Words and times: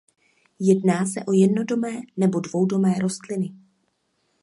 Jedná 0.59 1.05
se 1.05 1.23
o 1.27 1.31
jednodomé 1.31 2.01
nebo 2.17 2.39
dvoudomé 2.39 2.95
rostliny. 2.99 3.53